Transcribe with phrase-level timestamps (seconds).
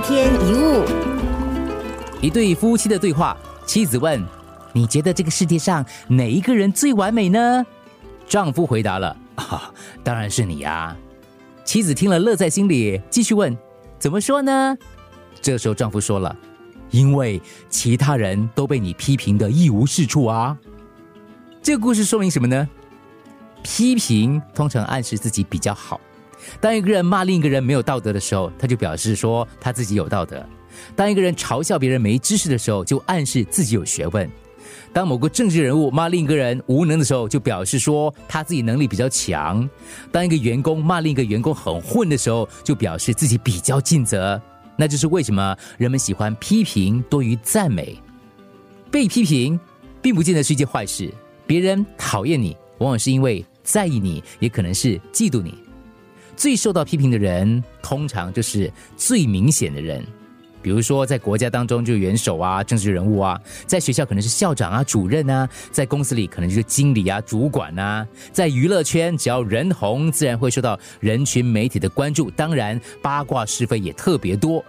[0.00, 0.84] 天一物，
[2.22, 3.36] 一对夫妻的对话。
[3.66, 4.24] 妻子问
[4.72, 7.64] ：“你觉得这个世界上哪一个人最完美呢？”
[8.26, 9.72] 丈夫回答了：“啊，
[10.02, 10.96] 当然是你呀。”
[11.64, 13.56] 妻子听了乐在心里，继续问
[13.98, 14.76] ：“怎么说呢？”
[15.40, 16.34] 这时候丈夫说了
[16.90, 20.56] ：“因为其他人都被你批评的一无是处啊。”
[21.62, 22.68] 这个故事说明什么呢？
[23.62, 26.00] 批评通常暗示自己比较好。
[26.60, 30.38] 当一个人骂另一个人没有道德的时候，他就表示说他自己有道德；
[30.94, 34.28] 当一个人嘲笑别人没知识的时候，就暗示自己有学问；
[34.92, 39.68] 当某个政治人物骂另一个人无能的时候，就表示说他自己能力比较强；
[40.10, 44.40] 当一个员工骂另一个员工很混的时候，就表示自己比较尽责。
[44.76, 47.96] 那就是为什么人们喜欢批评多于赞美。
[48.90, 49.60] 被批评
[50.00, 51.12] 并不见得是一件坏事，
[51.46, 55.54] 别人讨厌你，往往是因为在意你，也可能是嫉妒你。
[56.36, 60.04] 最受到批评的人，通常就是最明显的人。
[60.62, 63.34] 比如说，在国家当中，就是元首啊、政治人物啊；
[63.66, 72.30] 在学校，可能是校长啊、主任啊；在公司里，可能就是经理啊、主管啊；在娱乐圈，只要人红，自然会受到人群媒体的关注。
[72.32, 74.62] 当然，八卦是非也特别多。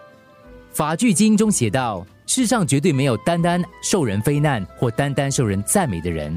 [0.72, 6.34] 法句经中写道：世上绝对没有单单受人非难或单单受人赞美的人。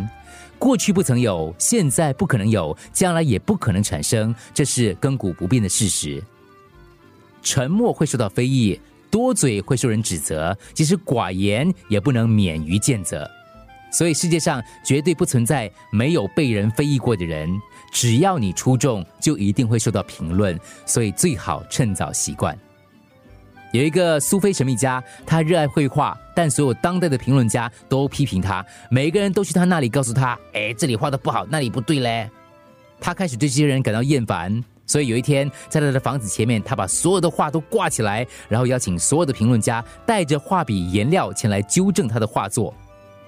[0.65, 6.25] 过去不曾有，现在不可能有，将来也不可能产生，这是亘古不变的事实。
[7.43, 13.31] 沉默会受到非议，多嘴会受人指责，即使寡言也不能免于见责。
[13.93, 17.47] 所以世界上绝对不存在没有被人非议过的人。
[17.93, 22.59] 只要你出众，就一定会受到评论，所以最好趁早习惯。
[23.75, 28.65] 有一个苏菲神秘家，他热爱绘画，但所有当代的评论家都批评他。
[28.89, 32.31] 每个人都去他那里告诉他：“哎，这里画的不好，那里不对嘞。”
[33.03, 42.73] 他开始对这些人感到厌烦，所以有一天，在他的房子前面，他把所有的画都挂起来，然后邀请所有的评论家带着画笔、颜料前来纠正他的画作。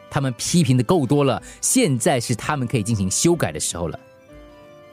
[0.08, 3.98] 他们批评的够多了，现在是他们可以进行修改的时候了。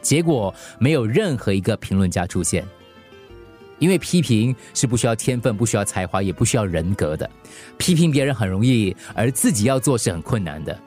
[0.02, 2.66] 结果，没有任何一个评论家出现。
[3.84, 7.30] 因为批评是不需要天分、不需要才华、也不需要人格的。
[7.78, 10.80] 批评别人很容易，而自己要做是很困难的。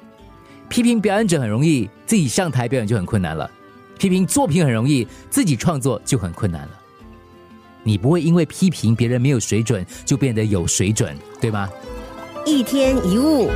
[0.70, 3.50] 批评表演者很容易，自己上台表演就很困难了。
[3.98, 6.70] 批评作品很容易，自己创作就很困难了。
[7.82, 11.68] 你不会因为批评别人没有水准就变得有水准，对吗？
[12.46, 13.50] 一天一物。